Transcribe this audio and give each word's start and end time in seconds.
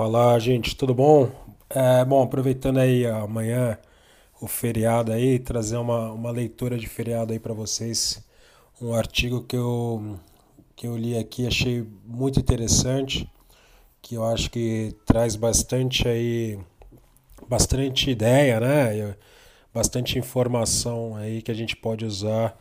Fala, 0.00 0.38
gente, 0.38 0.74
tudo 0.74 0.94
bom? 0.94 1.30
É, 1.68 2.02
bom, 2.06 2.22
aproveitando 2.22 2.78
aí 2.78 3.04
amanhã 3.04 3.78
o 4.40 4.46
feriado 4.46 5.12
aí, 5.12 5.38
trazer 5.38 5.76
uma, 5.76 6.10
uma 6.10 6.30
leitura 6.30 6.78
de 6.78 6.86
feriado 6.86 7.34
aí 7.34 7.38
para 7.38 7.52
vocês. 7.52 8.26
Um 8.80 8.94
artigo 8.94 9.42
que 9.42 9.54
eu, 9.54 10.18
que 10.74 10.86
eu 10.86 10.96
li 10.96 11.18
aqui, 11.18 11.46
achei 11.46 11.86
muito 12.06 12.40
interessante, 12.40 13.30
que 14.00 14.14
eu 14.14 14.24
acho 14.24 14.50
que 14.50 14.96
traz 15.04 15.36
bastante 15.36 16.08
aí, 16.08 16.58
bastante 17.46 18.10
ideia, 18.10 18.58
né? 18.58 19.14
Bastante 19.72 20.18
informação 20.18 21.14
aí 21.14 21.42
que 21.42 21.50
a 21.50 21.54
gente 21.54 21.76
pode 21.76 22.06
usar 22.06 22.56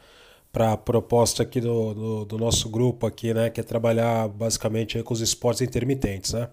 para 0.52 0.74
a 0.74 0.78
proposta 0.78 1.44
aqui 1.44 1.62
do, 1.62 1.94
do, 1.94 2.26
do, 2.26 2.38
nosso 2.38 2.68
grupo 2.68 3.08
aqui, 3.08 3.34
né? 3.34 3.50
Que 3.50 3.62
é 3.62 3.64
trabalhar 3.64 4.28
basicamente 4.28 5.02
com 5.04 5.14
os 5.14 5.22
esportes 5.22 5.62
intermitentes, 5.62 6.34
né? 6.34 6.50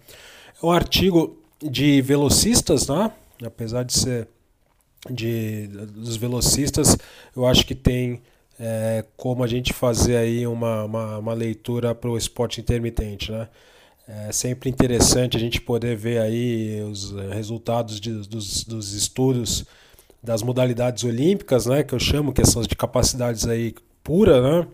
É 0.62 0.66
um 0.66 0.70
artigo 0.70 1.38
de 1.62 2.00
velocistas, 2.00 2.88
né? 2.88 3.12
Apesar 3.44 3.82
de 3.82 3.92
ser 3.92 4.28
de, 5.10 5.66
dos 5.66 6.16
velocistas, 6.16 6.96
eu 7.34 7.46
acho 7.46 7.66
que 7.66 7.74
tem 7.74 8.22
é, 8.58 9.04
como 9.16 9.44
a 9.44 9.46
gente 9.46 9.72
fazer 9.72 10.16
aí 10.16 10.46
uma, 10.46 10.84
uma, 10.84 11.18
uma 11.18 11.34
leitura 11.34 11.94
para 11.94 12.10
o 12.10 12.16
esporte 12.16 12.60
intermitente, 12.60 13.30
né? 13.30 13.48
É 14.08 14.30
sempre 14.32 14.70
interessante 14.70 15.36
a 15.36 15.40
gente 15.40 15.60
poder 15.60 15.96
ver 15.96 16.20
aí 16.20 16.80
os 16.82 17.10
resultados 17.32 18.00
de, 18.00 18.12
dos, 18.12 18.62
dos 18.64 18.92
estudos 18.92 19.64
das 20.22 20.42
modalidades 20.42 21.04
olímpicas, 21.04 21.66
né? 21.66 21.82
Que 21.82 21.92
eu 21.92 21.98
chamo, 21.98 22.32
que 22.32 22.44
são 22.46 22.62
de 22.62 22.74
capacidades 22.74 23.46
aí 23.46 23.74
pura, 24.02 24.40
né? 24.40 24.66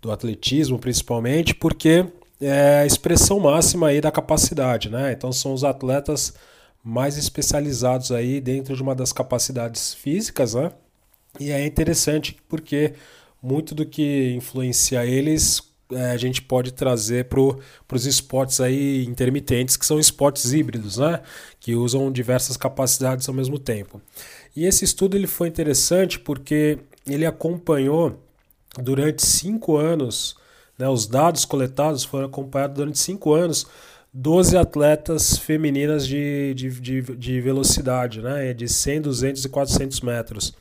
Do 0.00 0.12
atletismo 0.12 0.78
principalmente, 0.78 1.54
porque 1.54 2.06
é 2.42 2.80
a 2.80 2.86
expressão 2.86 3.38
máxima 3.38 3.88
aí 3.88 4.00
da 4.00 4.10
capacidade, 4.10 4.90
né? 4.90 5.12
Então 5.12 5.32
são 5.32 5.52
os 5.54 5.64
atletas 5.64 6.34
mais 6.82 7.16
especializados 7.16 8.10
aí 8.10 8.40
dentro 8.40 8.74
de 8.74 8.82
uma 8.82 8.94
das 8.94 9.12
capacidades 9.12 9.94
físicas, 9.94 10.54
né? 10.54 10.72
E 11.38 11.50
é 11.50 11.64
interessante 11.64 12.36
porque 12.48 12.94
muito 13.42 13.74
do 13.74 13.86
que 13.86 14.32
influencia 14.34 15.06
eles 15.06 15.62
é, 15.92 16.10
a 16.10 16.16
gente 16.16 16.40
pode 16.40 16.72
trazer 16.72 17.26
para 17.26 17.40
os 17.40 18.06
esportes 18.06 18.60
aí 18.60 19.04
intermitentes, 19.04 19.76
que 19.76 19.84
são 19.84 19.98
esportes 19.98 20.52
híbridos, 20.52 20.96
né? 20.96 21.20
Que 21.60 21.74
usam 21.74 22.10
diversas 22.10 22.56
capacidades 22.56 23.28
ao 23.28 23.34
mesmo 23.34 23.58
tempo. 23.58 24.00
E 24.56 24.64
esse 24.64 24.84
estudo 24.84 25.16
ele 25.16 25.26
foi 25.26 25.48
interessante 25.48 26.18
porque 26.18 26.78
ele 27.06 27.26
acompanhou 27.26 28.18
durante 28.78 29.24
cinco 29.24 29.76
anos, 29.76 30.34
né, 30.82 30.88
os 30.88 31.06
dados 31.06 31.44
coletados 31.44 32.02
foram 32.02 32.26
acompanhados 32.26 32.74
durante 32.74 32.98
cinco 32.98 33.32
anos 33.32 33.68
12 34.12 34.56
atletas 34.56 35.38
femininas 35.38 36.04
de, 36.04 36.52
de, 36.54 36.68
de, 36.68 37.02
de, 37.16 37.40
velocidade, 37.40 38.20
né? 38.20 38.52
de 38.52 38.68
100, 38.68 39.00
200 39.02 39.44
e 39.44 39.48
400 39.48 40.00
metros. 40.00 40.52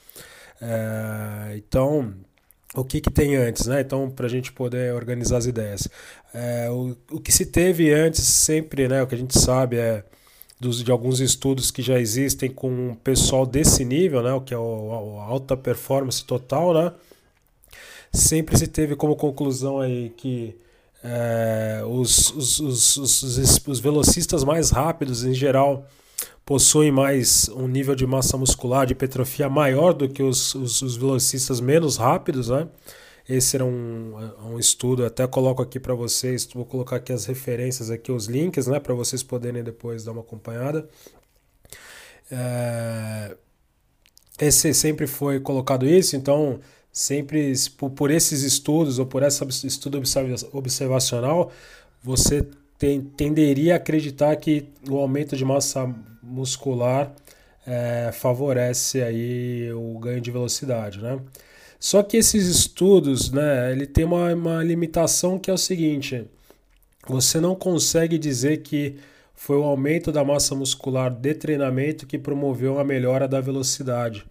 É, 0.62 1.56
então, 1.58 2.14
o 2.76 2.86
que, 2.86 3.02
que 3.02 3.12
tem 3.12 3.36
antes? 3.36 3.66
Né? 3.66 3.82
Então, 3.82 4.10
para 4.12 4.28
a 4.28 4.30
gente 4.30 4.54
poder 4.54 4.94
organizar 4.94 5.38
as 5.38 5.48
ideias. 5.48 5.90
É, 6.34 6.70
o, 6.70 6.96
o 7.12 7.20
que 7.20 7.32
se 7.32 7.48
teve 7.48 7.92
antes, 7.92 8.24
sempre, 8.24 8.88
né, 8.88 9.02
o 9.02 9.08
que 9.08 9.16
a 9.16 9.18
gente 9.18 9.38
sabe 9.38 9.78
é 9.78 10.06
dos, 10.60 10.84
de 10.84 10.92
alguns 10.92 11.20
estudos 11.20 11.72
que 11.72 11.82
já 11.82 12.00
existem 12.00 12.50
com 12.50 12.96
pessoal 13.04 13.46
desse 13.46 13.84
nível, 13.84 14.22
né, 14.22 14.32
o 14.32 14.40
que 14.40 14.54
é 14.54 14.58
o, 14.58 15.20
a 15.20 15.26
alta 15.26 15.58
performance 15.58 16.24
total, 16.24 16.74
né? 16.74 16.94
Sempre 18.12 18.58
se 18.58 18.68
teve 18.68 18.96
como 18.96 19.16
conclusão 19.16 19.80
aí 19.80 20.10
que 20.10 20.56
é, 21.04 21.82
os, 21.88 22.30
os, 22.32 22.60
os, 22.60 22.98
os, 22.98 23.68
os 23.68 23.80
velocistas 23.80 24.44
mais 24.44 24.70
rápidos, 24.70 25.24
em 25.24 25.34
geral, 25.34 25.88
possuem 26.46 26.92
mais 26.92 27.50
um 27.50 27.68
nível 27.68 27.96
de 27.96 28.06
massa 28.06 28.38
muscular, 28.38 28.86
de 28.86 28.94
hipertrofia 28.94 29.50
maior 29.50 29.94
do 29.94 30.08
que 30.08 30.22
os, 30.22 30.54
os, 30.54 30.82
os 30.82 30.96
velocistas 30.96 31.60
menos 31.60 31.98
rápidos, 31.98 32.50
né? 32.50 32.68
Esse 33.30 33.56
era 33.56 33.64
um, 33.64 34.14
um 34.46 34.60
estudo, 34.60 35.06
até 35.06 35.26
coloco 35.28 35.62
aqui 35.62 35.80
para 35.80 35.94
vocês, 35.94 36.48
vou 36.54 36.66
colocar 36.66 36.98
aqui 36.98 37.14
as 37.14 37.26
referências, 37.26 37.90
aqui 37.90 38.12
os 38.12 38.26
links, 38.26 38.68
né, 38.68 38.80
para 38.80 38.94
vocês 38.94 39.24
poderem 39.24 39.64
depois 39.64 40.04
dar 40.04 40.12
uma 40.12 40.22
acompanhada. 40.22 40.90
É, 42.30 43.36
esse 44.40 44.74
sempre 44.74 45.08
foi 45.08 45.40
colocado 45.40 45.86
isso, 45.86 46.16
então 46.16 46.60
sempre 46.92 47.54
por, 47.96 48.12
esses 48.12 48.44
estudos 48.44 49.00
ou 49.00 49.06
por 49.06 49.24
esse 49.24 49.68
estudo 49.68 50.02
observacional, 50.54 51.52
você 52.04 52.46
tem, 52.78 53.02
tenderia 53.02 53.74
a 53.74 53.78
acreditar 53.78 54.36
que 54.36 54.66
o 54.90 54.98
aumento 54.98 55.36
de 55.36 55.46
massa 55.46 55.94
muscular 56.22 57.14
é, 57.66 58.12
favorece 58.12 59.02
aí 59.02 59.72
o 59.74 59.98
ganho 60.00 60.20
de 60.20 60.32
velocidade, 60.32 61.00
né? 61.00 61.20
Só 61.80 62.04
que 62.04 62.18
esses 62.18 62.48
estudos, 62.48 63.32
né, 63.32 63.72
ele 63.72 63.88
tem 63.88 64.04
uma, 64.06 64.34
uma 64.34 64.64
limitação 64.64 65.40
que 65.40 65.50
é 65.50 65.54
o 65.54 65.58
seguinte: 65.58 66.26
você 67.08 67.40
não 67.40 67.56
consegue 67.56 68.18
dizer 68.20 68.58
que 68.62 68.98
foi 69.34 69.58
o 69.58 69.64
aumento 69.64 70.12
da 70.12 70.24
massa 70.24 70.54
muscular 70.54 71.10
de 71.10 71.34
treinamento 71.34 72.06
que 72.06 72.20
promoveu 72.20 72.80
a 72.80 72.84
melhora 72.84 73.28
da 73.28 73.42
velocidade 73.42 74.26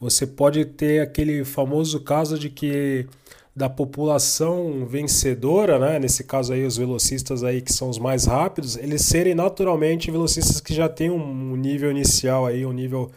você 0.00 0.26
pode 0.26 0.64
ter 0.64 1.00
aquele 1.00 1.44
famoso 1.44 2.00
caso 2.00 2.38
de 2.38 2.50
que 2.50 3.06
da 3.54 3.70
população 3.70 4.84
vencedora, 4.86 5.78
né? 5.78 5.98
nesse 5.98 6.24
caso 6.24 6.52
aí 6.52 6.66
os 6.66 6.76
velocistas 6.76 7.42
aí 7.42 7.62
que 7.62 7.72
são 7.72 7.88
os 7.88 7.98
mais 7.98 8.26
rápidos, 8.26 8.76
eles 8.76 9.00
serem 9.02 9.34
naturalmente 9.34 10.10
velocistas 10.10 10.60
que 10.60 10.74
já 10.74 10.90
têm 10.90 11.10
um 11.10 11.56
nível 11.56 11.90
inicial 11.90 12.44
aí, 12.44 12.66
um 12.66 12.72
nível 12.72 13.10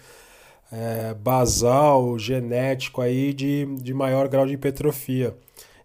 é, 0.71 1.13
basal, 1.13 2.17
genético 2.17 3.01
aí 3.01 3.33
de, 3.33 3.65
de 3.81 3.93
maior 3.93 4.29
grau 4.29 4.45
de 4.45 4.53
hipertrofia. 4.53 5.35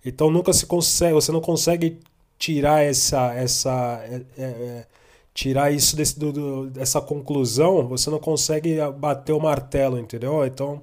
Então 0.04 0.30
nunca 0.30 0.52
se 0.52 0.66
consegue, 0.66 1.14
você 1.14 1.32
não 1.32 1.40
consegue 1.40 1.98
tirar 2.38 2.84
essa 2.84 3.34
essa 3.34 4.04
é, 4.08 4.22
é, 4.38 4.44
é 4.44 4.86
tirar 5.34 5.72
isso 5.72 5.96
desse, 5.96 6.18
do, 6.18 6.32
do, 6.32 6.70
dessa 6.70 7.00
conclusão, 7.00 7.86
você 7.88 8.08
não 8.08 8.20
consegue 8.20 8.76
bater 8.96 9.32
o 9.32 9.40
martelo, 9.40 9.98
entendeu? 9.98 10.46
Então 10.46 10.80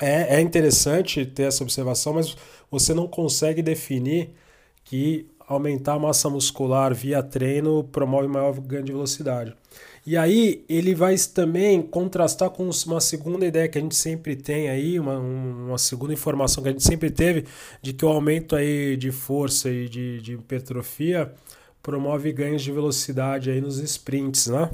é, 0.00 0.36
é 0.36 0.40
interessante 0.40 1.24
ter 1.24 1.44
essa 1.44 1.62
observação, 1.62 2.14
mas 2.14 2.36
você 2.70 2.92
não 2.92 3.06
consegue 3.06 3.62
definir 3.62 4.30
que 4.84 5.26
aumentar 5.46 5.94
a 5.94 5.98
massa 5.98 6.28
muscular 6.28 6.94
via 6.94 7.22
treino 7.22 7.84
promove 7.84 8.28
maior 8.28 8.52
ganho 8.60 8.84
de 8.84 8.92
velocidade. 8.92 9.54
E 10.06 10.16
aí 10.16 10.64
ele 10.68 10.94
vai 10.94 11.14
também 11.34 11.82
contrastar 11.82 12.50
com 12.50 12.68
uma 12.86 13.00
segunda 13.00 13.46
ideia 13.46 13.68
que 13.68 13.78
a 13.78 13.80
gente 13.80 13.96
sempre 13.96 14.34
tem 14.36 14.68
aí, 14.68 14.98
uma, 14.98 15.18
uma 15.18 15.78
segunda 15.78 16.12
informação 16.12 16.62
que 16.62 16.68
a 16.68 16.72
gente 16.72 16.84
sempre 16.84 17.10
teve, 17.10 17.44
de 17.82 17.92
que 17.92 18.04
o 18.04 18.08
aumento 18.08 18.56
aí 18.56 18.96
de 18.96 19.10
força 19.10 19.70
e 19.70 19.88
de, 19.88 20.20
de 20.20 20.34
hipertrofia 20.34 21.32
promove 21.82 22.32
ganhos 22.32 22.62
de 22.62 22.72
velocidade 22.72 23.50
aí 23.50 23.60
nos 23.60 23.78
sprints, 23.78 24.48
né? 24.48 24.70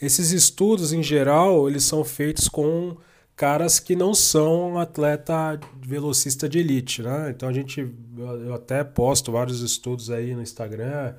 Esses 0.00 0.32
estudos, 0.32 0.92
em 0.92 1.02
geral, 1.02 1.68
eles 1.68 1.84
são 1.84 2.04
feitos 2.04 2.48
com 2.48 2.96
caras 3.36 3.80
que 3.80 3.96
não 3.96 4.14
são 4.14 4.78
atleta 4.78 5.58
velocista 5.80 6.48
de 6.48 6.58
elite, 6.58 7.02
né? 7.02 7.30
Então 7.30 7.48
a 7.48 7.52
gente, 7.52 7.86
eu 8.16 8.54
até 8.54 8.84
posto 8.84 9.32
vários 9.32 9.60
estudos 9.60 10.10
aí 10.10 10.34
no 10.34 10.42
Instagram, 10.42 11.14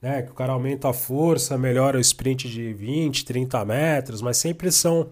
né? 0.00 0.22
Que 0.22 0.30
o 0.30 0.34
cara 0.34 0.52
aumenta 0.52 0.90
a 0.90 0.92
força, 0.92 1.56
melhora 1.56 1.98
o 1.98 2.00
sprint 2.00 2.48
de 2.48 2.72
20, 2.72 3.24
30 3.24 3.64
metros, 3.64 4.20
mas 4.20 4.36
sempre 4.36 4.70
são 4.70 5.08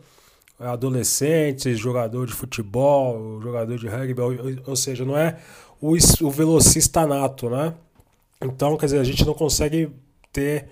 adolescentes, 0.59 1.79
jogador 1.79 2.27
de 2.27 2.33
futebol, 2.33 3.41
jogador 3.43 3.77
de 3.79 3.89
rugby, 3.89 4.21
ou, 4.21 4.33
ou 4.67 4.77
seja, 4.77 5.05
não 5.05 5.17
é 5.17 5.39
o, 5.81 5.95
o 6.21 6.31
velocista 6.31 7.07
nato, 7.07 7.51
né? 7.51 7.75
Então, 8.43 8.77
quer 8.77 8.87
dizer, 8.87 8.99
a 9.01 9.05
gente 9.05 9.25
não 9.25 9.35
consegue 9.35 9.91
ter 10.33 10.69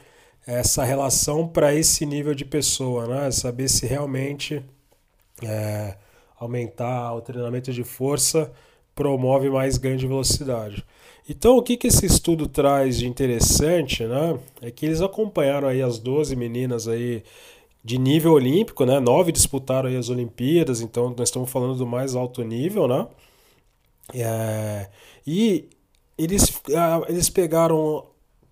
essa 0.47 0.85
relação 0.85 1.47
para 1.47 1.75
esse 1.75 2.05
nível 2.05 2.35
de 2.35 2.45
pessoa, 2.45 3.07
né? 3.07 3.31
Saber 3.31 3.69
se 3.69 3.87
realmente 3.87 4.63
é, 5.43 5.97
aumentar 6.39 7.15
o 7.15 7.21
treinamento 7.21 7.73
de 7.73 7.85
força 7.85 8.51
promove 8.95 9.49
mais 9.49 9.79
ganho 9.79 9.97
de 9.97 10.07
velocidade. 10.07 10.85
Então, 11.29 11.57
o 11.57 11.63
que, 11.63 11.77
que 11.77 11.87
esse 11.87 12.05
estudo 12.07 12.49
traz 12.49 12.99
de 12.99 13.07
interessante, 13.07 14.05
né? 14.05 14.39
É 14.61 14.71
que 14.71 14.87
eles 14.87 15.01
acompanharam 15.01 15.69
aí 15.69 15.83
as 15.83 15.99
12 15.99 16.35
meninas 16.35 16.89
aí 16.89 17.23
de 17.85 17.99
nível 17.99 18.33
olímpico, 18.33 18.85
né? 18.85 18.99
Nove 18.99 19.33
disputaram 19.33 19.89
aí 19.89 19.97
as 19.97 20.09
Olimpíadas, 20.09 20.81
então 20.81 21.15
nós 21.17 21.29
estamos 21.29 21.51
falando 21.51 21.77
do 21.77 21.87
mais 21.87 22.15
alto 22.15 22.43
nível, 22.43 22.89
né? 22.89 23.07
É, 24.15 24.89
e 25.27 25.69
eles, 26.25 26.61
ah, 26.77 27.03
eles 27.09 27.31
pegaram 27.31 28.07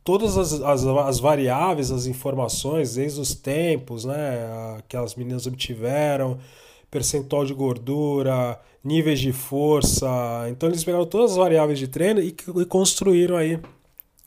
todas 0.04 0.38
as, 0.38 0.54
as, 0.62 0.86
as, 0.86 1.18
variáveis, 1.20 1.90
as 1.90 2.06
informações, 2.06 2.94
desde 2.94 3.20
os 3.20 3.34
tempos 3.34 4.04
né, 4.04 4.80
que 4.88 4.96
as 4.96 5.14
meninas 5.14 5.46
obtiveram, 5.46 6.38
percentual 6.90 7.44
de 7.44 7.52
gordura, 7.52 8.58
níveis 8.82 9.20
de 9.20 9.32
força. 9.32 10.06
Então 10.50 10.68
eles 10.68 10.82
pegaram 10.82 11.06
todas 11.06 11.32
as 11.32 11.36
variáveis 11.36 11.78
de 11.78 11.88
treino 11.88 12.20
e, 12.20 12.28
e 12.28 12.64
construíram 12.64 13.36
aí 13.36 13.60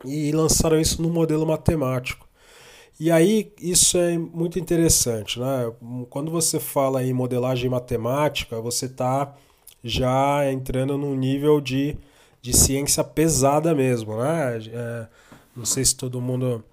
e 0.06 0.32
lançaram 0.32 0.80
isso 0.80 1.02
no 1.02 1.10
modelo 1.10 1.46
matemático. 1.46 2.28
E 3.00 3.10
aí 3.10 3.52
isso 3.60 3.98
é 3.98 4.18
muito 4.18 4.60
interessante, 4.60 5.40
né? 5.40 5.72
Quando 6.10 6.30
você 6.30 6.60
fala 6.60 7.04
em 7.04 7.14
modelagem 7.14 7.68
matemática, 7.70 8.62
você 8.62 8.86
está 8.86 9.34
já 9.84 10.52
entrando 10.52 10.98
num 10.98 11.16
nível 11.16 11.60
de, 11.60 11.98
de 12.42 12.54
ciência 12.54 13.04
pesada 13.04 13.76
mesmo, 13.76 14.18
né? 14.18 14.60
É, 14.72 15.08
não 15.56 15.66
sei 15.66 15.86
se 15.86 15.96
todo 15.96 16.22
mundo 16.22 16.64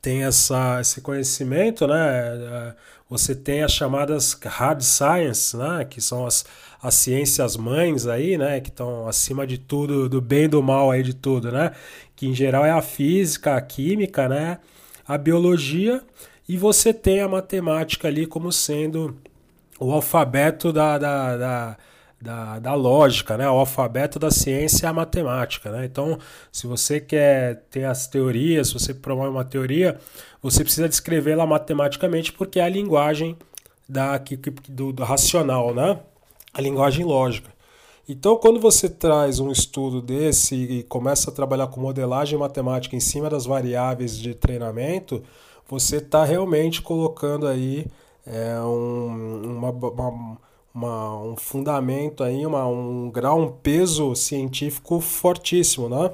tem 0.00 0.24
essa, 0.24 0.80
esse 0.80 1.00
conhecimento, 1.00 1.86
né? 1.86 1.96
É, 1.96 2.74
você 3.08 3.34
tem 3.34 3.62
as 3.62 3.72
chamadas 3.72 4.38
hard 4.44 4.80
science, 4.80 5.56
né? 5.56 5.84
Que 5.84 6.00
são 6.00 6.26
as, 6.26 6.44
as 6.82 6.94
ciências 6.94 7.56
mães 7.56 8.06
aí, 8.06 8.38
né? 8.38 8.60
Que 8.60 8.70
estão 8.70 9.06
acima 9.06 9.46
de 9.46 9.58
tudo, 9.58 10.08
do 10.08 10.20
bem 10.20 10.44
e 10.44 10.48
do 10.48 10.62
mal 10.62 10.90
aí 10.90 11.02
de 11.02 11.14
tudo, 11.14 11.52
né? 11.52 11.72
Que 12.14 12.26
em 12.26 12.34
geral 12.34 12.64
é 12.64 12.70
a 12.70 12.82
física, 12.82 13.56
a 13.56 13.60
química, 13.60 14.28
né? 14.28 14.58
a 15.06 15.16
biologia 15.16 16.02
e 16.48 16.56
você 16.56 16.92
tem 16.92 17.20
a 17.20 17.28
matemática 17.28 18.08
ali 18.08 18.26
como 18.26 18.50
sendo 18.50 19.16
o 19.78 19.92
alfabeto 19.92 20.72
da, 20.72 20.98
da, 20.98 21.36
da, 21.36 21.76
da, 22.20 22.58
da 22.58 22.74
lógica, 22.74 23.36
né? 23.36 23.48
o 23.48 23.54
alfabeto 23.54 24.18
da 24.18 24.30
ciência 24.30 24.86
é 24.86 24.88
a 24.88 24.92
matemática. 24.92 25.70
Né? 25.70 25.84
Então, 25.84 26.18
se 26.50 26.66
você 26.66 27.00
quer 27.00 27.64
ter 27.70 27.84
as 27.84 28.06
teorias, 28.06 28.68
se 28.68 28.74
você 28.74 28.94
promove 28.94 29.28
uma 29.28 29.44
teoria, 29.44 29.98
você 30.42 30.64
precisa 30.64 30.88
descrevê-la 30.88 31.46
matematicamente 31.46 32.32
porque 32.32 32.58
é 32.58 32.64
a 32.64 32.68
linguagem 32.68 33.36
da, 33.88 34.20
do, 34.68 34.92
do 34.92 35.04
racional, 35.04 35.74
né? 35.74 35.98
a 36.52 36.60
linguagem 36.60 37.04
lógica. 37.04 37.54
Então, 38.08 38.36
quando 38.36 38.60
você 38.60 38.88
traz 38.88 39.40
um 39.40 39.50
estudo 39.50 40.00
desse 40.00 40.54
e 40.54 40.82
começa 40.84 41.30
a 41.30 41.34
trabalhar 41.34 41.66
com 41.66 41.80
modelagem 41.80 42.38
matemática 42.38 42.94
em 42.94 43.00
cima 43.00 43.28
das 43.28 43.46
variáveis 43.46 44.16
de 44.16 44.32
treinamento, 44.32 45.22
você 45.68 45.96
está 45.96 46.24
realmente 46.24 46.80
colocando 46.80 47.48
aí 47.48 47.84
é, 48.24 48.60
um, 48.60 49.58
uma, 49.58 49.70
uma, 49.70 50.38
uma, 50.76 51.18
um 51.22 51.36
fundamento 51.36 52.22
aí, 52.22 52.44
uma, 52.44 52.66
um 52.66 53.10
grau, 53.10 53.40
um 53.40 53.50
peso 53.50 54.14
científico 54.14 55.00
fortíssimo, 55.00 55.88
né? 55.88 56.10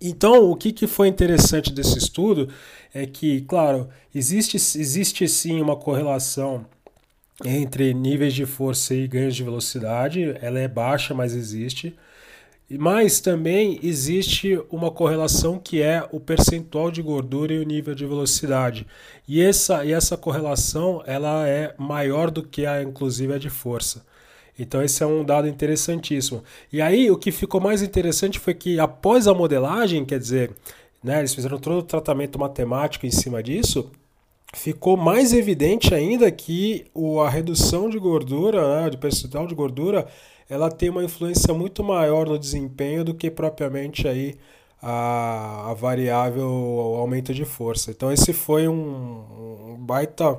Então, 0.00 0.50
o 0.50 0.56
que, 0.56 0.72
que 0.72 0.88
foi 0.88 1.06
interessante 1.06 1.72
desse 1.72 1.96
estudo 1.96 2.48
é 2.92 3.06
que, 3.06 3.42
claro, 3.42 3.88
existe, 4.12 4.56
existe 4.56 5.28
sim 5.28 5.60
uma 5.60 5.76
correlação 5.76 6.66
entre 7.44 7.94
níveis 7.94 8.34
de 8.34 8.44
força 8.44 8.94
e 8.94 9.06
ganhos 9.06 9.36
de 9.36 9.44
velocidade. 9.44 10.36
Ela 10.42 10.58
é 10.58 10.66
baixa, 10.66 11.14
mas 11.14 11.34
existe. 11.34 11.96
Mas 12.70 13.18
também 13.18 13.80
existe 13.82 14.60
uma 14.70 14.90
correlação 14.90 15.58
que 15.58 15.80
é 15.80 16.06
o 16.12 16.20
percentual 16.20 16.90
de 16.90 17.00
gordura 17.00 17.54
e 17.54 17.58
o 17.58 17.64
nível 17.64 17.94
de 17.94 18.04
velocidade. 18.04 18.86
E 19.26 19.40
essa, 19.40 19.84
e 19.86 19.92
essa 19.92 20.18
correlação 20.18 21.02
ela 21.06 21.48
é 21.48 21.74
maior 21.78 22.30
do 22.30 22.42
que 22.42 22.66
a 22.66 22.82
inclusive 22.82 23.32
a 23.32 23.38
de 23.38 23.48
força. 23.48 24.04
Então 24.58 24.82
esse 24.82 25.02
é 25.02 25.06
um 25.06 25.24
dado 25.24 25.48
interessantíssimo. 25.48 26.42
E 26.70 26.82
aí 26.82 27.10
o 27.10 27.16
que 27.16 27.32
ficou 27.32 27.60
mais 27.60 27.80
interessante 27.80 28.38
foi 28.38 28.52
que 28.52 28.78
após 28.78 29.26
a 29.26 29.32
modelagem, 29.32 30.04
quer 30.04 30.18
dizer, 30.18 30.50
né, 31.02 31.20
eles 31.20 31.34
fizeram 31.34 31.58
todo 31.58 31.78
o 31.78 31.82
tratamento 31.82 32.38
matemático 32.38 33.06
em 33.06 33.10
cima 33.10 33.42
disso, 33.42 33.90
ficou 34.52 34.96
mais 34.96 35.32
evidente 35.32 35.94
ainda 35.94 36.30
que 36.30 36.86
o, 36.92 37.20
a 37.20 37.30
redução 37.30 37.88
de 37.88 37.98
gordura, 37.98 38.82
né, 38.82 38.90
de 38.90 38.96
percentual 38.96 39.46
de 39.46 39.54
gordura, 39.54 40.06
ela 40.48 40.70
tem 40.70 40.88
uma 40.90 41.04
influência 41.04 41.52
muito 41.54 41.82
maior 41.84 42.26
no 42.26 42.38
desempenho 42.38 43.04
do 43.04 43.14
que 43.14 43.30
propriamente 43.30 44.08
aí 44.08 44.36
a, 44.82 45.70
a 45.70 45.74
variável 45.74 46.46
o 46.48 46.96
aumento 46.96 47.34
de 47.34 47.44
força. 47.44 47.90
Então 47.90 48.12
esse 48.12 48.32
foi 48.32 48.68
um, 48.68 49.72
um 49.72 49.76
baita 49.78 50.38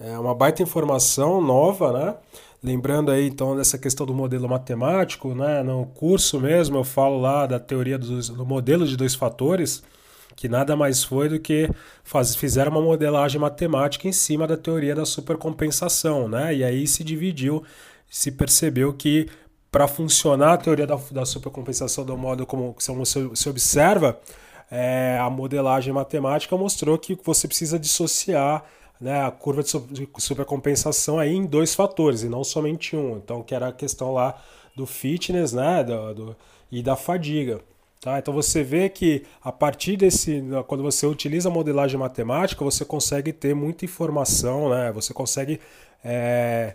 é, 0.00 0.18
uma 0.18 0.34
baita 0.34 0.62
informação 0.62 1.40
nova, 1.40 1.92
né? 1.92 2.16
Lembrando 2.62 3.10
aí 3.10 3.26
então 3.26 3.56
dessa 3.56 3.76
questão 3.78 4.06
do 4.06 4.14
modelo 4.14 4.48
matemático, 4.48 5.34
né? 5.34 5.62
No 5.62 5.86
curso 5.86 6.40
mesmo 6.40 6.78
eu 6.78 6.84
falo 6.84 7.20
lá 7.20 7.46
da 7.46 7.60
teoria 7.60 7.98
dos, 7.98 8.28
do 8.30 8.46
modelo 8.46 8.86
de 8.86 8.96
dois 8.96 9.14
fatores 9.14 9.82
que 10.36 10.48
nada 10.48 10.76
mais 10.76 11.04
foi 11.04 11.28
do 11.28 11.38
que 11.38 11.70
faz, 12.02 12.34
fizeram 12.34 12.72
uma 12.72 12.82
modelagem 12.82 13.40
matemática 13.40 14.08
em 14.08 14.12
cima 14.12 14.46
da 14.46 14.56
teoria 14.56 14.94
da 14.94 15.06
supercompensação, 15.06 16.28
né? 16.28 16.54
E 16.54 16.64
aí 16.64 16.86
se 16.86 17.04
dividiu, 17.04 17.62
se 18.14 18.30
percebeu 18.30 18.92
que 18.92 19.28
para 19.72 19.88
funcionar 19.88 20.52
a 20.52 20.56
teoria 20.56 20.86
da, 20.86 20.94
da 21.10 21.26
supercompensação 21.26 22.04
do 22.04 22.16
modo 22.16 22.46
como 22.46 22.76
se, 22.78 23.30
se 23.34 23.48
observa, 23.48 24.20
é, 24.70 25.18
a 25.20 25.28
modelagem 25.28 25.92
matemática 25.92 26.56
mostrou 26.56 26.96
que 26.96 27.18
você 27.24 27.48
precisa 27.48 27.76
dissociar 27.76 28.64
né, 29.00 29.24
a 29.26 29.32
curva 29.32 29.64
de 29.64 30.08
supercompensação 30.18 31.18
aí 31.18 31.34
em 31.34 31.44
dois 31.44 31.74
fatores 31.74 32.22
e 32.22 32.28
não 32.28 32.44
somente 32.44 32.94
um. 32.94 33.16
Então, 33.16 33.42
que 33.42 33.52
era 33.52 33.66
a 33.66 33.72
questão 33.72 34.12
lá 34.12 34.40
do 34.76 34.86
fitness 34.86 35.52
né, 35.52 35.82
do, 35.82 36.14
do 36.14 36.36
e 36.70 36.84
da 36.84 36.94
fadiga. 36.94 37.60
Tá? 38.00 38.16
Então 38.20 38.32
você 38.32 38.62
vê 38.62 38.88
que 38.88 39.24
a 39.42 39.50
partir 39.50 39.96
desse, 39.96 40.40
quando 40.68 40.84
você 40.84 41.04
utiliza 41.04 41.48
a 41.48 41.52
modelagem 41.52 41.98
matemática, 41.98 42.64
você 42.64 42.84
consegue 42.84 43.32
ter 43.32 43.54
muita 43.54 43.84
informação, 43.84 44.68
né? 44.68 44.92
Você 44.92 45.12
consegue 45.12 45.58
é, 46.04 46.74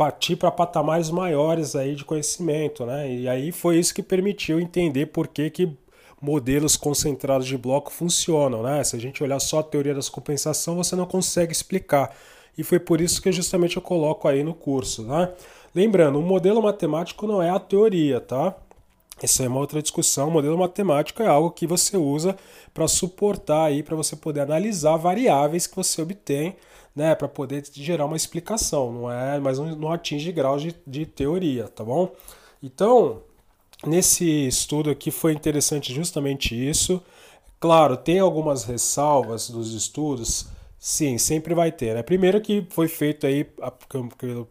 partir 0.00 0.34
para 0.34 0.50
patamares 0.50 1.10
maiores 1.10 1.76
aí 1.76 1.94
de 1.94 2.06
conhecimento, 2.06 2.86
né? 2.86 3.12
E 3.12 3.28
aí 3.28 3.52
foi 3.52 3.78
isso 3.78 3.94
que 3.94 4.02
permitiu 4.02 4.58
entender 4.58 5.04
por 5.04 5.28
que, 5.28 5.50
que 5.50 5.76
modelos 6.18 6.74
concentrados 6.74 7.46
de 7.46 7.58
bloco 7.58 7.92
funcionam, 7.92 8.62
né? 8.62 8.82
Se 8.82 8.96
a 8.96 8.98
gente 8.98 9.22
olhar 9.22 9.38
só 9.38 9.58
a 9.58 9.62
teoria 9.62 9.94
das 9.94 10.08
compensação, 10.08 10.76
você 10.76 10.96
não 10.96 11.04
consegue 11.04 11.52
explicar. 11.52 12.16
E 12.56 12.64
foi 12.64 12.78
por 12.78 12.98
isso 12.98 13.20
que 13.20 13.30
justamente 13.30 13.76
eu 13.76 13.82
coloco 13.82 14.26
aí 14.26 14.42
no 14.42 14.54
curso, 14.54 15.02
né? 15.02 15.34
Lembrando, 15.74 16.18
o 16.18 16.22
modelo 16.22 16.62
matemático 16.62 17.26
não 17.26 17.42
é 17.42 17.50
a 17.50 17.58
teoria, 17.58 18.22
tá? 18.22 18.56
Essa 19.22 19.44
é 19.44 19.48
uma 19.48 19.60
outra 19.60 19.82
discussão. 19.82 20.28
O 20.28 20.30
modelo 20.30 20.58
matemático 20.58 21.22
é 21.22 21.26
algo 21.26 21.50
que 21.50 21.66
você 21.66 21.96
usa 21.96 22.36
para 22.72 22.88
suportar 22.88 23.66
aí, 23.66 23.82
para 23.82 23.94
você 23.94 24.16
poder 24.16 24.40
analisar 24.40 24.96
variáveis 24.96 25.66
que 25.66 25.76
você 25.76 26.00
obtém, 26.00 26.56
né, 26.96 27.14
para 27.14 27.28
poder 27.28 27.62
gerar 27.72 28.06
uma 28.06 28.16
explicação. 28.16 28.92
Não 28.92 29.12
é, 29.12 29.38
mas 29.38 29.58
não, 29.58 29.92
atinge 29.92 30.32
graus 30.32 30.62
de, 30.62 30.74
de 30.86 31.04
teoria, 31.04 31.68
tá 31.68 31.84
bom? 31.84 32.12
Então, 32.62 33.22
nesse 33.86 34.24
estudo 34.46 34.90
aqui 34.90 35.10
foi 35.10 35.32
interessante 35.32 35.92
justamente 35.92 36.54
isso. 36.54 37.02
Claro, 37.58 37.96
tem 37.98 38.18
algumas 38.18 38.64
ressalvas 38.64 39.50
dos 39.50 39.74
estudos. 39.74 40.48
Sim, 40.82 41.18
sempre 41.18 41.54
vai 41.54 41.70
ter. 41.70 41.94
Né? 41.94 42.02
Primeiro 42.02 42.40
que 42.40 42.66
foi 42.70 42.88
feito 42.88 43.26
aí, 43.26 43.44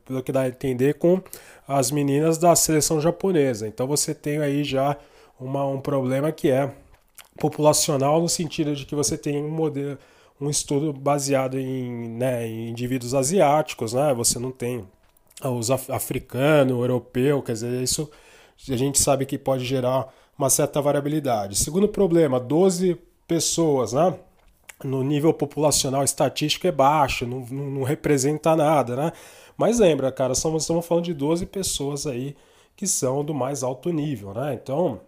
pelo 0.06 0.24
que 0.24 0.32
dá 0.32 0.42
a 0.42 0.48
entender, 0.48 0.94
com 0.94 1.20
as 1.68 1.90
meninas 1.90 2.38
da 2.38 2.56
seleção 2.56 3.02
japonesa. 3.02 3.68
Então 3.68 3.88
você 3.88 4.14
tem 4.14 4.38
aí 4.38 4.64
já 4.64 4.96
uma, 5.40 5.66
um 5.66 5.82
problema 5.82 6.32
que 6.32 6.52
é 6.52 6.72
populacional 7.40 8.22
no 8.22 8.30
sentido 8.30 8.76
de 8.76 8.86
que 8.86 8.94
você 8.94 9.18
tem 9.18 9.44
um 9.44 9.50
modelo, 9.50 9.98
um 10.40 10.50
estudo 10.52 10.94
baseado 10.94 11.58
em, 11.58 12.10
né, 12.10 12.48
em 12.48 12.70
indivíduos 12.70 13.16
asiáticos, 13.16 13.94
né? 13.94 14.14
Você 14.14 14.38
não 14.40 14.52
tem 14.52 14.86
os 15.44 15.72
af 15.72 15.90
africano, 15.92 16.82
europeu, 16.82 17.42
quer 17.42 17.54
dizer, 17.54 17.82
isso 17.82 18.10
a 18.70 18.76
gente 18.78 19.00
sabe 19.00 19.26
que 19.26 19.38
pode 19.38 19.66
gerar 19.66 20.14
uma 20.38 20.50
certa 20.50 20.82
variabilidade. 20.82 21.56
Segundo 21.58 21.88
problema, 21.88 22.40
12 22.40 22.98
pessoas, 23.28 23.94
né? 23.94 24.14
No 24.84 25.04
nível 25.04 25.34
populacional 25.34 26.04
estatístico 26.04 26.68
é 26.68 26.72
baixo, 26.72 27.26
não, 27.28 27.42
não, 27.52 27.70
não 27.72 27.84
representa 27.84 28.56
nada, 28.56 28.96
né? 28.96 29.12
Mas 29.58 29.80
lembra, 29.80 30.12
cara, 30.12 30.34
estamos 30.34 30.66
falando 30.88 31.04
de 31.04 31.14
12 31.14 31.46
pessoas 31.46 32.08
aí 32.08 32.36
que 32.78 32.88
são 32.88 33.26
do 33.26 33.34
mais 33.34 33.62
alto 33.62 33.92
nível, 33.92 34.34
né? 34.34 34.54
Então, 34.54 35.02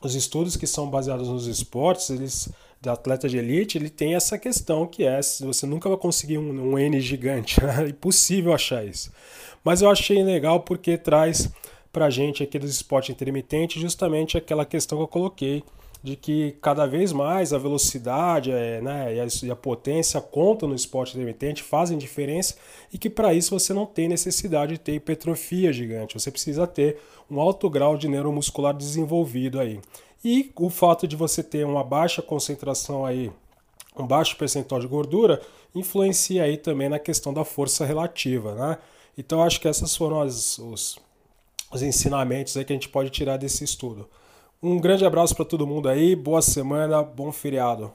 os 0.00 0.14
estudos 0.14 0.56
que 0.56 0.68
são 0.68 0.88
baseados 0.88 1.28
nos 1.28 1.46
esportes, 1.48 2.10
eles 2.10 2.48
de 2.80 2.88
atleta 2.88 3.28
de 3.28 3.38
elite, 3.38 3.76
ele 3.76 3.90
tem 3.90 4.14
essa 4.14 4.38
questão 4.38 4.86
que 4.86 5.04
é, 5.04 5.20
você 5.20 5.66
nunca 5.66 5.88
vai 5.88 5.98
conseguir 5.98 6.38
um, 6.38 6.72
um 6.72 6.78
N 6.78 7.00
gigante, 7.00 7.58
é 7.64 7.88
impossível 7.88 8.52
achar 8.52 8.84
isso. 8.84 9.12
Mas 9.64 9.82
eu 9.82 9.90
achei 9.90 10.22
legal 10.22 10.60
porque 10.60 10.96
traz 10.96 11.50
pra 11.92 12.10
gente 12.10 12.42
aqui 12.42 12.58
dos 12.58 12.70
esportes 12.70 13.10
intermitentes 13.10 13.82
justamente 13.82 14.36
aquela 14.36 14.64
questão 14.64 14.98
que 14.98 15.04
eu 15.04 15.08
coloquei, 15.08 15.64
de 16.02 16.14
que 16.14 16.56
cada 16.62 16.86
vez 16.86 17.12
mais 17.12 17.52
a 17.52 17.58
velocidade 17.58 18.52
é, 18.52 18.80
né, 18.80 19.14
e, 19.14 19.50
a, 19.50 19.56
potência 19.56 20.20
contam 20.20 20.68
no 20.68 20.74
esporte 20.74 21.16
intermitente, 21.16 21.62
fazem 21.62 21.98
diferença 21.98 22.54
e 22.92 22.98
que 22.98 23.10
para 23.10 23.34
isso 23.34 23.58
você 23.58 23.74
não 23.74 23.84
tem 23.84 24.08
necessidade 24.08 24.72
de 24.72 24.78
ter 24.78 24.94
hipertrofia 24.94 25.72
gigante, 25.72 26.18
você 26.18 26.30
precisa 26.30 26.66
ter 26.66 26.98
um 27.30 27.40
alto 27.40 27.68
grau 27.68 27.96
de 27.96 28.08
neuromuscular 28.08 28.74
desenvolvido 28.74 29.58
aí. 29.58 29.80
E 30.24 30.50
o 30.56 30.70
fato 30.70 31.06
de 31.06 31.16
você 31.16 31.42
ter 31.42 31.64
uma 31.64 31.84
baixa 31.84 32.22
concentração 32.22 33.04
aí, 33.04 33.30
um 33.96 34.06
baixo 34.06 34.36
percentual 34.36 34.80
de 34.80 34.86
gordura, 34.86 35.40
influencia 35.74 36.44
aí 36.44 36.56
também 36.56 36.88
na 36.88 36.98
questão 36.98 37.32
da 37.32 37.44
força 37.44 37.84
relativa, 37.84 38.54
né? 38.54 38.78
Então 39.16 39.42
acho 39.42 39.60
que 39.60 39.68
essas 39.68 39.96
foram 39.96 40.20
as, 40.20 40.58
os, 40.58 40.98
os 41.72 41.82
ensinamentos 41.82 42.56
aí 42.56 42.64
que 42.64 42.72
a 42.72 42.76
gente 42.76 42.88
pode 42.88 43.10
tirar 43.10 43.36
desse 43.36 43.64
estudo. 43.64 44.08
Um 44.60 44.80
grande 44.80 45.04
abraço 45.06 45.36
para 45.36 45.44
todo 45.44 45.68
mundo 45.68 45.88
aí, 45.88 46.16
boa 46.16 46.42
semana, 46.42 47.00
bom 47.00 47.30
feriado. 47.30 47.92